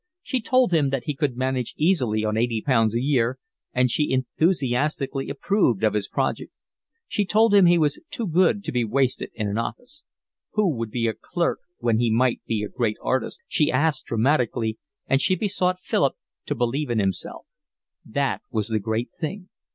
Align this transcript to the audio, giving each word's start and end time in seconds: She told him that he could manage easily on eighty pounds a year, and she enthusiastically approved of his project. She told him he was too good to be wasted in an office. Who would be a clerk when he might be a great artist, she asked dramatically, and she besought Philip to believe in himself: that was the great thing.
She 0.23 0.41
told 0.41 0.71
him 0.73 0.89
that 0.89 1.03
he 1.03 1.13
could 1.13 1.37
manage 1.37 1.75
easily 1.77 2.25
on 2.25 2.35
eighty 2.35 2.59
pounds 2.59 2.95
a 2.95 2.99
year, 2.99 3.37
and 3.71 3.91
she 3.91 4.09
enthusiastically 4.09 5.29
approved 5.29 5.83
of 5.83 5.93
his 5.93 6.07
project. 6.07 6.51
She 7.07 7.23
told 7.23 7.53
him 7.53 7.67
he 7.67 7.77
was 7.77 7.99
too 8.09 8.25
good 8.25 8.63
to 8.63 8.71
be 8.71 8.83
wasted 8.83 9.29
in 9.35 9.47
an 9.47 9.59
office. 9.59 10.01
Who 10.53 10.75
would 10.75 10.89
be 10.89 11.07
a 11.07 11.13
clerk 11.13 11.59
when 11.77 11.99
he 11.99 12.09
might 12.09 12.41
be 12.47 12.63
a 12.63 12.67
great 12.67 12.97
artist, 12.99 13.41
she 13.47 13.71
asked 13.71 14.05
dramatically, 14.05 14.79
and 15.05 15.21
she 15.21 15.35
besought 15.35 15.79
Philip 15.79 16.15
to 16.47 16.55
believe 16.55 16.89
in 16.89 16.97
himself: 16.97 17.45
that 18.03 18.41
was 18.49 18.69
the 18.69 18.79
great 18.79 19.11
thing. 19.19 19.49